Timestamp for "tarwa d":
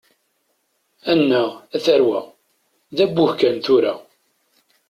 1.85-2.97